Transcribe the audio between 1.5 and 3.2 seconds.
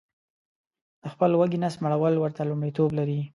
نس مړول ورته لمړیتوب لري